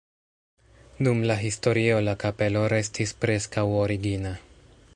Dum 1.07 1.19
la 1.31 1.35
historio 1.41 1.99
la 2.07 2.15
kapelo 2.25 2.63
restis 2.75 3.13
preskaŭ 3.27 3.67
origina. 3.83 4.33